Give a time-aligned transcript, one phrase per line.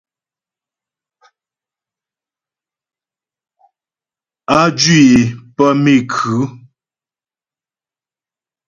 [4.57, 6.37] Á jwǐ é pə́ méku.